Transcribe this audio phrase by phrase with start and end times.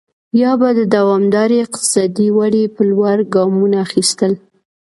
[0.41, 4.33] یا به د دوامدارې اقتصادي ودې په لور ګامونه اخیستل.